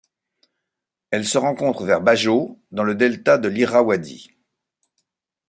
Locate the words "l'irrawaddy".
3.47-4.31